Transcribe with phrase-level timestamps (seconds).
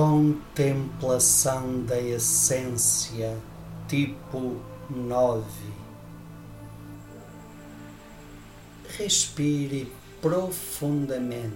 [0.00, 3.36] Contemplação da essência,
[3.86, 4.56] tipo
[4.88, 5.44] 9.
[8.96, 9.92] Respire
[10.22, 11.54] profundamente.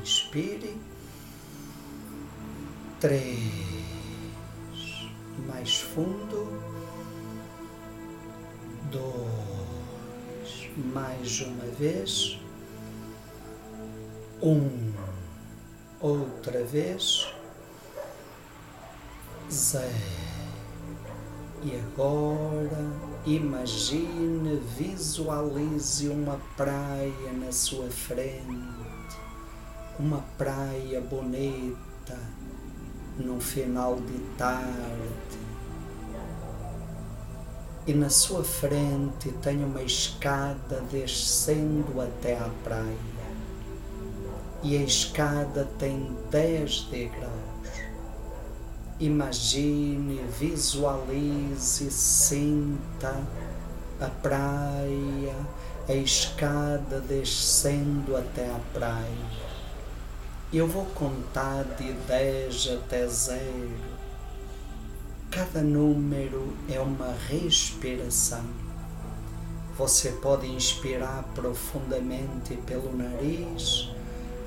[0.00, 0.76] Inspire.
[3.00, 3.40] Três.
[5.48, 6.62] Mais fundo.
[8.92, 10.70] Dois.
[10.94, 12.38] Mais uma vez.
[14.40, 14.91] Um
[16.02, 17.32] outra vez.
[21.62, 22.90] E agora
[23.24, 29.16] imagine, visualize uma praia na sua frente,
[29.98, 32.18] uma praia bonita
[33.18, 35.38] no final de tarde.
[37.86, 43.21] E na sua frente tem uma escada descendo até à praia
[44.62, 47.32] e a escada tem dez degraus.
[49.00, 53.20] Imagine, visualize, sinta
[54.00, 55.34] a praia,
[55.88, 59.52] a escada descendo até a praia.
[60.52, 63.70] Eu vou contar de 10 até zero.
[65.30, 68.44] Cada número é uma respiração.
[69.78, 73.90] Você pode inspirar profundamente pelo nariz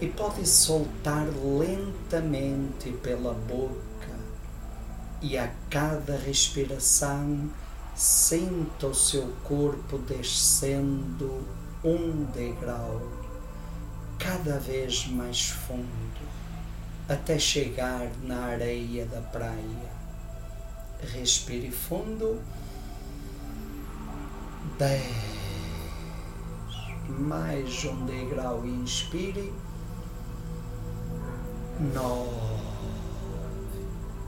[0.01, 3.85] e pode soltar lentamente pela boca.
[5.21, 7.49] E a cada respiração,
[7.95, 11.43] sinta o seu corpo descendo
[11.83, 13.01] um degrau,
[14.19, 15.87] cada vez mais fundo,
[17.07, 19.95] até chegar na areia da praia.
[21.13, 22.41] Respire fundo.
[24.77, 25.03] Dez.
[27.07, 28.65] Mais um degrau.
[28.65, 29.53] Inspire
[31.79, 32.55] nove.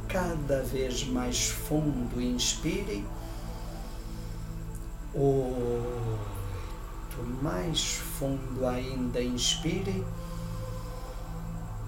[0.08, 3.04] Cada vez mais fundo, inspire.
[5.14, 6.08] Oito.
[7.42, 10.04] Mais fundo ainda, inspire.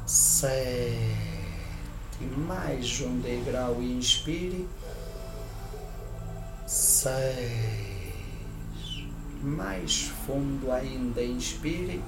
[0.05, 0.99] Sete.
[2.37, 4.67] Mais um degrau, inspire.
[6.67, 7.37] Seis.
[9.41, 12.01] Mais fundo ainda, inspire.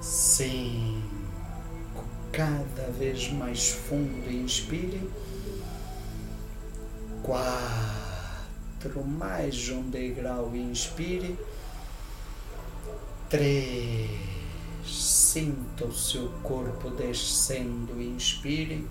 [0.00, 1.17] Cinco
[2.38, 4.30] cada vez mais fundo.
[4.30, 5.10] Inspire.
[7.24, 9.04] Quatro.
[9.04, 10.54] Mais um degrau.
[10.54, 11.36] Inspire.
[13.28, 14.08] Três.
[14.86, 18.00] Sinta o seu corpo descendo.
[18.00, 18.86] Inspire.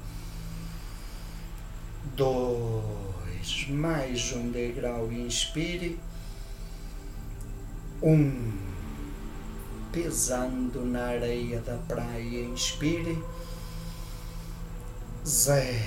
[2.17, 3.65] Dois.
[3.69, 5.09] Mais um degrau.
[5.09, 5.97] Inspire.
[8.03, 8.67] Um
[9.93, 12.43] pesando na areia da praia.
[12.43, 13.17] Inspire.
[15.27, 15.77] Zé.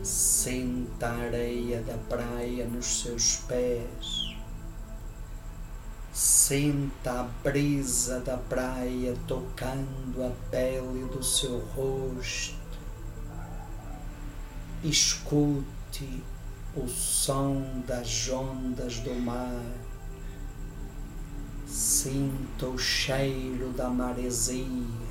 [0.00, 4.36] Senta a areia da praia nos seus pés.
[6.12, 12.78] Senta a brisa da praia tocando a pele do seu rosto.
[14.84, 16.22] Escute
[16.76, 19.64] o som das ondas do mar
[21.66, 25.01] Sinta o cheiro da maresia.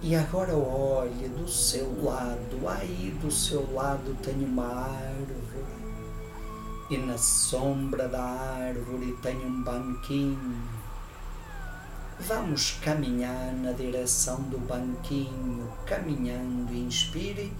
[0.00, 5.34] E agora olhe do seu lado, aí do seu lado tem uma árvore,
[6.88, 10.62] e na sombra da árvore tem um banquinho.
[12.20, 17.52] Vamos caminhar na direção do banquinho, caminhando, inspire.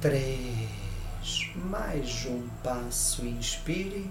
[0.00, 4.10] Três mais um passo, inspire.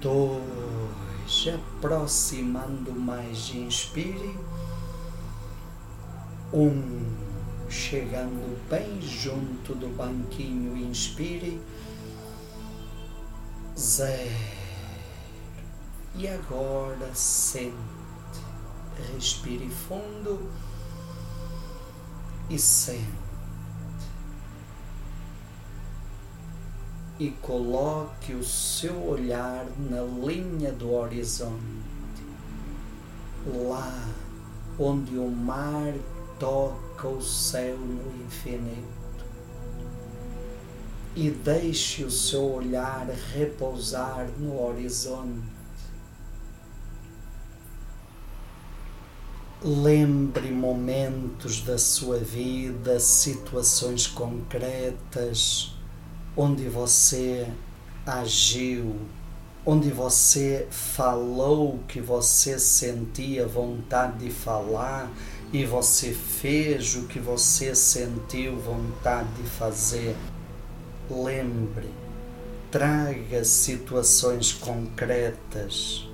[0.00, 1.09] Dois,
[1.78, 4.36] aproximando mais, inspire.
[6.52, 7.06] Um,
[7.68, 11.60] chegando bem junto do banquinho, inspire.
[13.78, 14.60] Zero.
[16.16, 17.72] E agora sente,
[19.14, 20.50] respire fundo
[22.50, 23.29] e sente.
[27.20, 31.60] E coloque o seu olhar na linha do horizonte,
[33.46, 34.08] lá
[34.78, 35.92] onde o mar
[36.38, 38.88] toca o céu no infinito.
[41.14, 45.60] E deixe o seu olhar repousar no horizonte.
[49.62, 55.78] Lembre momentos da sua vida, situações concretas
[56.40, 57.46] onde você
[58.06, 58.96] agiu,
[59.66, 65.10] onde você falou que você sentia vontade de falar
[65.52, 70.16] e você fez o que você sentiu vontade de fazer.
[71.10, 71.90] Lembre,
[72.70, 76.08] traga situações concretas.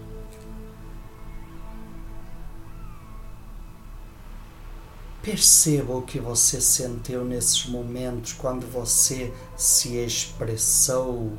[5.26, 11.32] Perceba o que você sentiu nesses momentos quando você se expressou,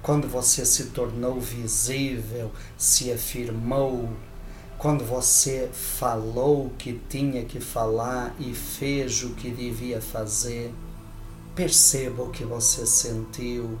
[0.00, 4.08] quando você se tornou visível, se afirmou,
[4.78, 10.72] quando você falou o que tinha que falar e fez o que devia fazer.
[11.54, 13.78] Perceba o que você sentiu,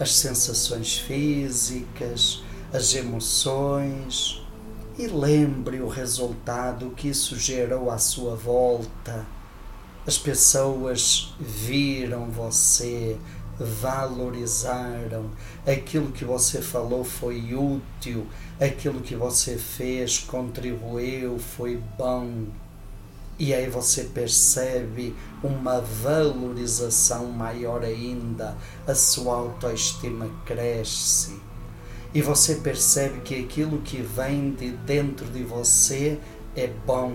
[0.00, 2.42] as sensações físicas,
[2.72, 4.45] as emoções
[4.98, 9.26] e lembre o resultado que isso gerou à sua volta.
[10.06, 13.18] As pessoas viram você,
[13.58, 15.30] valorizaram,
[15.66, 18.26] aquilo que você falou foi útil,
[18.58, 22.46] aquilo que você fez contribuiu, foi bom.
[23.38, 28.56] E aí você percebe uma valorização maior ainda,
[28.86, 31.45] a sua autoestima cresce
[32.16, 36.18] e você percebe que aquilo que vem de dentro de você
[36.56, 37.14] é bom,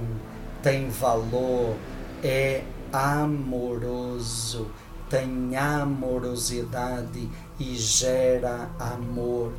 [0.61, 1.75] tem valor,
[2.23, 2.61] é
[2.93, 4.69] amoroso,
[5.09, 7.27] tem amorosidade
[7.59, 9.53] e gera amor.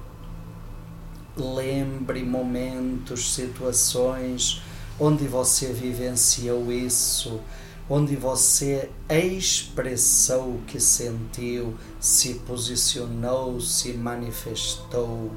[1.36, 4.62] Lembre momentos, situações
[5.00, 7.40] onde você vivenciou isso
[7.94, 15.30] onde você expressou o que sentiu, se posicionou, se manifestou.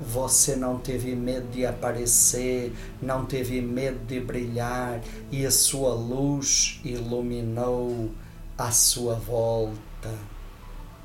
[0.00, 2.72] Você não teve medo de aparecer,
[3.02, 8.10] não teve medo de brilhar e a sua luz iluminou
[8.56, 10.18] a sua volta.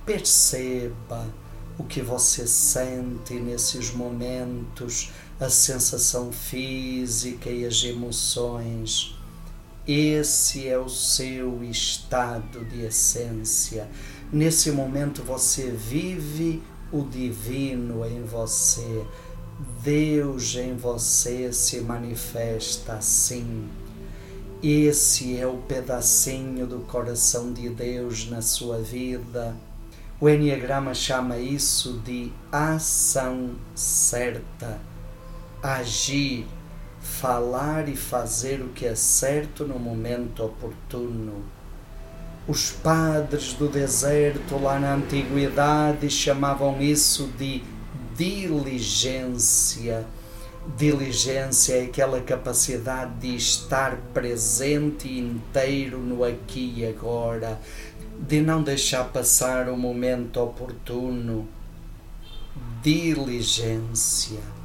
[0.06, 1.28] Perceba
[1.78, 9.17] o que você sente nesses momentos, a sensação física e as emoções
[9.88, 13.88] esse é o seu estado de essência.
[14.34, 16.62] Nesse momento você vive
[16.92, 19.06] o divino em você.
[19.82, 23.70] Deus em você se manifesta assim.
[24.62, 29.56] Esse é o pedacinho do coração de Deus na sua vida.
[30.20, 34.82] O Enneagrama chama isso de ação certa.
[35.64, 36.46] Agir
[37.08, 41.44] falar e fazer o que é certo no momento oportuno.
[42.48, 47.64] Os padres do deserto lá na antiguidade chamavam isso de
[48.16, 50.06] diligência.
[50.78, 57.60] Diligência é aquela capacidade de estar presente e inteiro no aqui e agora,
[58.20, 61.48] de não deixar passar o momento oportuno.
[62.84, 64.57] Diligência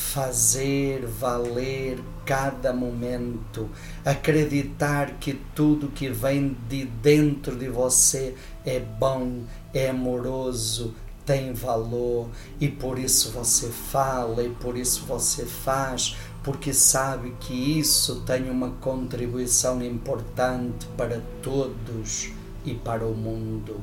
[0.00, 3.68] fazer valer cada momento,
[4.04, 9.42] acreditar que tudo que vem de dentro de você é bom,
[9.72, 12.28] é amoroso, tem valor
[12.60, 18.50] e por isso você fala e por isso você faz, porque sabe que isso tem
[18.50, 22.30] uma contribuição importante para todos
[22.64, 23.80] e para o mundo.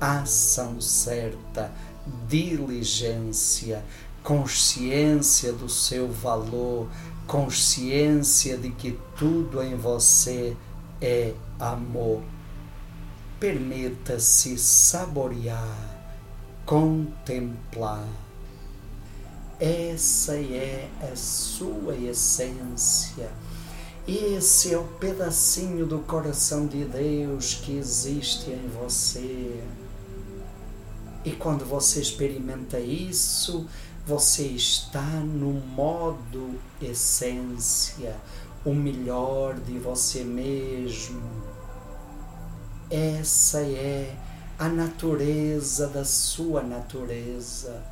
[0.00, 1.72] Ação certa,
[2.28, 3.82] diligência,
[4.24, 6.88] consciência do seu valor,
[7.26, 10.56] consciência de que tudo em você
[11.00, 12.22] é amor.
[13.38, 15.78] Permita-se saborear,
[16.64, 18.08] contemplar.
[19.60, 23.30] Essa é a sua essência.
[24.08, 29.62] Esse é o pedacinho do coração de Deus que existe em você.
[31.24, 33.66] E quando você experimenta isso,
[34.06, 38.14] você está no modo essência,
[38.64, 41.22] o melhor de você mesmo.
[42.90, 44.14] Essa é
[44.58, 47.82] a natureza da sua natureza.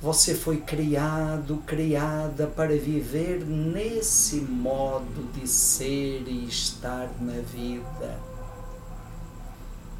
[0.00, 8.20] Você foi criado, criada para viver nesse modo de ser e estar na vida.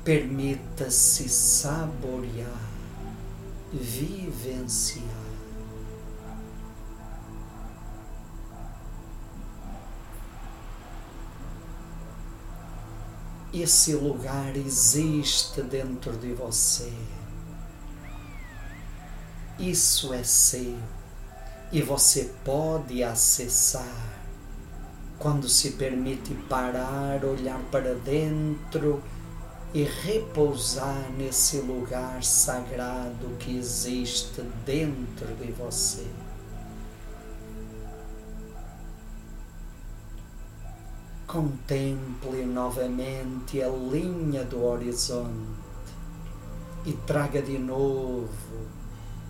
[0.05, 2.61] Permita-se saborear,
[3.73, 5.16] vivenciar.
[13.53, 16.93] Esse lugar existe dentro de você.
[19.59, 20.77] Isso é seu
[21.73, 24.17] e você pode acessar
[25.19, 29.03] quando se permite parar, olhar para dentro
[29.73, 36.07] e repousar nesse lugar sagrado que existe dentro de você.
[41.27, 45.57] Contemple novamente a linha do horizonte
[46.85, 48.29] e traga de novo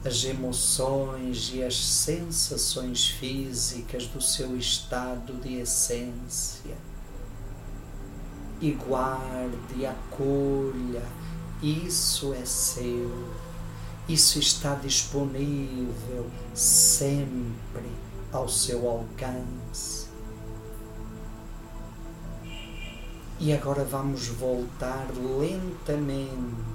[0.05, 6.77] as emoções e as sensações físicas do seu estado de essência.
[8.61, 11.03] E guarde, acolha,
[11.63, 13.11] isso é seu,
[14.09, 17.91] isso está disponível sempre
[18.33, 20.06] ao seu alcance.
[23.39, 26.67] E agora vamos voltar lentamente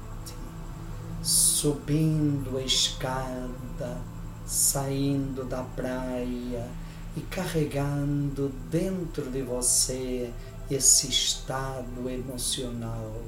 [1.24, 3.98] subindo a escada,
[4.46, 6.68] saindo da praia
[7.15, 10.32] e carregando dentro de você
[10.70, 13.22] esse estado emocional,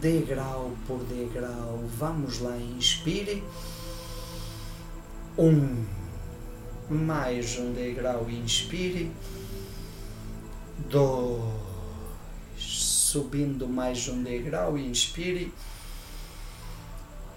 [0.00, 1.80] degrau por degrau.
[1.98, 3.42] Vamos lá, inspire.
[5.36, 5.84] Um,
[6.88, 9.10] mais um degrau, inspire.
[10.88, 11.71] Dois,
[13.12, 15.52] subindo mais um degrau, inspire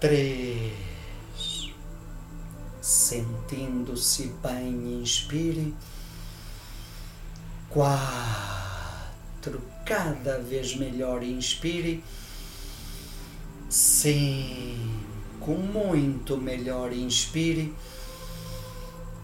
[0.00, 0.72] três.
[2.80, 5.74] Sentindo-se bem, inspire.
[7.68, 9.60] Quatro.
[9.84, 12.02] Cada vez melhor, inspire.
[13.68, 15.50] Cinco.
[15.50, 17.74] Muito melhor, inspire.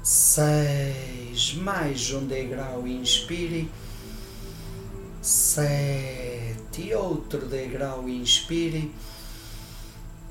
[0.05, 1.55] Seis.
[1.55, 3.71] Mais um degrau, inspire.
[6.73, 6.95] Sete.
[6.95, 8.91] Outro degrau, inspire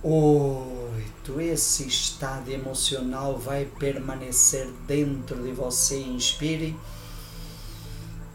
[0.04, 1.40] Oito.
[1.40, 6.00] Esse estado emocional vai permanecer dentro de você.
[6.00, 6.76] Inspire.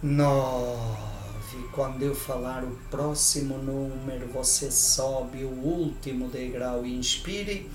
[0.00, 0.96] Nove.
[1.72, 6.86] Quando eu falar o próximo número, você sobe o último degrau.
[6.86, 7.68] Inspire.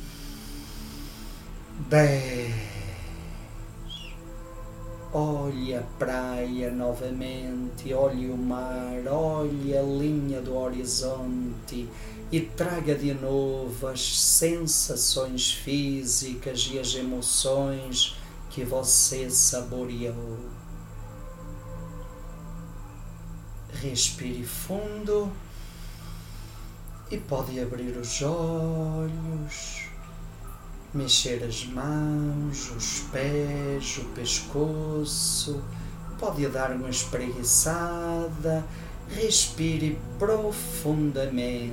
[1.90, 2.81] Dez.
[5.14, 11.90] Olhe a praia novamente, olhe o mar, olhe a linha do horizonte
[12.32, 18.16] e traga de novo as sensações físicas e as emoções
[18.50, 20.40] que você saboreou.
[23.82, 25.30] Respire fundo
[27.10, 29.81] e pode abrir os olhos,
[30.94, 35.62] mexer as mãos, os pés, o pescoço,
[36.20, 38.66] pode dar uma espreguiçada,
[39.10, 41.72] respire profundamente.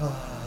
[0.00, 0.39] Ah.